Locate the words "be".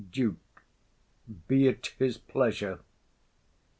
1.47-1.67